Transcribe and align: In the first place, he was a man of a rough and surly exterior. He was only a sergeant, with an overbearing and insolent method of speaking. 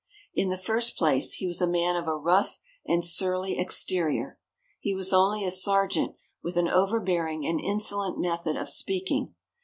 In 0.33 0.49
the 0.49 0.57
first 0.57 0.97
place, 0.97 1.33
he 1.33 1.45
was 1.45 1.61
a 1.61 1.67
man 1.69 1.95
of 1.95 2.07
a 2.07 2.15
rough 2.17 2.59
and 2.87 3.05
surly 3.05 3.59
exterior. 3.59 4.39
He 4.79 4.95
was 4.95 5.13
only 5.13 5.45
a 5.45 5.51
sergeant, 5.51 6.15
with 6.41 6.57
an 6.57 6.67
overbearing 6.67 7.45
and 7.45 7.59
insolent 7.61 8.17
method 8.17 8.55
of 8.57 8.67
speaking. 8.67 9.35